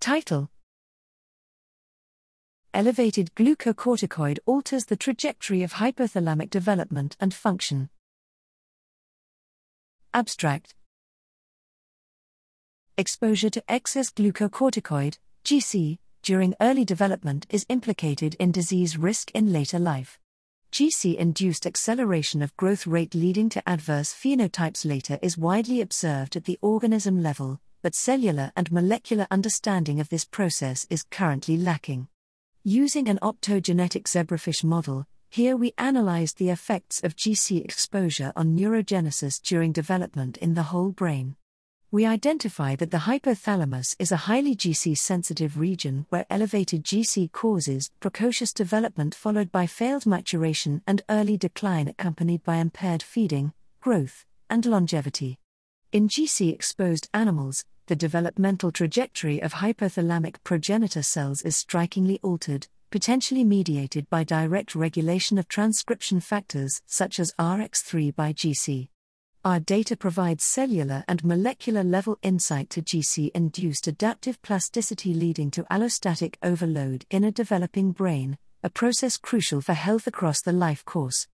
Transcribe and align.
Title 0.00 0.48
Elevated 2.72 3.34
glucocorticoid 3.34 4.38
alters 4.46 4.84
the 4.84 4.96
trajectory 4.96 5.64
of 5.64 5.74
hypothalamic 5.74 6.50
development 6.50 7.16
and 7.18 7.34
function. 7.34 7.90
Abstract 10.14 10.76
Exposure 12.96 13.50
to 13.50 13.62
excess 13.68 14.10
glucocorticoid, 14.10 15.18
GC, 15.44 15.98
during 16.22 16.54
early 16.60 16.84
development 16.84 17.46
is 17.50 17.66
implicated 17.68 18.36
in 18.38 18.52
disease 18.52 18.96
risk 18.96 19.32
in 19.32 19.52
later 19.52 19.80
life. 19.80 20.20
GC 20.70 21.16
induced 21.16 21.66
acceleration 21.66 22.40
of 22.40 22.56
growth 22.56 22.86
rate 22.86 23.16
leading 23.16 23.48
to 23.48 23.68
adverse 23.68 24.14
phenotypes 24.14 24.86
later 24.86 25.18
is 25.22 25.36
widely 25.36 25.80
observed 25.80 26.36
at 26.36 26.44
the 26.44 26.58
organism 26.62 27.20
level, 27.20 27.60
but 27.82 27.94
cellular 27.94 28.52
and 28.56 28.70
molecular 28.72 29.26
understanding 29.30 30.00
of 30.00 30.08
this 30.08 30.24
process 30.24 30.86
is 30.90 31.04
currently 31.10 31.56
lacking. 31.56 32.08
Using 32.64 33.08
an 33.08 33.18
optogenetic 33.22 34.04
zebrafish 34.04 34.64
model, 34.64 35.06
here 35.30 35.56
we 35.56 35.74
analyzed 35.78 36.38
the 36.38 36.50
effects 36.50 37.02
of 37.02 37.16
GC 37.16 37.64
exposure 37.64 38.32
on 38.36 38.56
neurogenesis 38.56 39.40
during 39.42 39.72
development 39.72 40.36
in 40.38 40.54
the 40.54 40.64
whole 40.64 40.92
brain 40.92 41.36
we 41.90 42.04
identify 42.04 42.76
that 42.76 42.90
the 42.90 42.98
hypothalamus 42.98 43.96
is 43.98 44.12
a 44.12 44.28
highly 44.28 44.54
GC 44.54 44.98
sensitive 44.98 45.58
region 45.58 46.04
where 46.10 46.26
elevated 46.28 46.84
GC 46.84 47.32
causes 47.32 47.90
precocious 47.98 48.52
development 48.52 49.14
followed 49.14 49.50
by 49.50 49.66
failed 49.66 50.04
maturation 50.04 50.82
and 50.86 51.00
early 51.08 51.38
decline 51.38 51.88
accompanied 51.88 52.44
by 52.44 52.56
impaired 52.56 53.02
feeding, 53.02 53.54
growth, 53.80 54.26
and 54.50 54.66
longevity. 54.66 55.37
In 55.90 56.06
GC 56.06 56.52
exposed 56.52 57.08
animals, 57.14 57.64
the 57.86 57.96
developmental 57.96 58.70
trajectory 58.70 59.40
of 59.40 59.54
hypothalamic 59.54 60.36
progenitor 60.44 61.02
cells 61.02 61.40
is 61.40 61.56
strikingly 61.56 62.20
altered, 62.22 62.68
potentially 62.90 63.42
mediated 63.42 64.10
by 64.10 64.22
direct 64.22 64.74
regulation 64.74 65.38
of 65.38 65.48
transcription 65.48 66.20
factors 66.20 66.82
such 66.84 67.18
as 67.18 67.32
RX3 67.38 68.14
by 68.14 68.34
GC. 68.34 68.88
Our 69.46 69.60
data 69.60 69.96
provides 69.96 70.44
cellular 70.44 71.04
and 71.08 71.24
molecular 71.24 71.84
level 71.84 72.18
insight 72.20 72.68
to 72.70 72.82
GC 72.82 73.30
induced 73.34 73.86
adaptive 73.86 74.42
plasticity 74.42 75.14
leading 75.14 75.50
to 75.52 75.62
allostatic 75.70 76.34
overload 76.42 77.06
in 77.08 77.24
a 77.24 77.32
developing 77.32 77.92
brain, 77.92 78.36
a 78.62 78.68
process 78.68 79.16
crucial 79.16 79.62
for 79.62 79.72
health 79.72 80.06
across 80.06 80.42
the 80.42 80.52
life 80.52 80.84
course. 80.84 81.28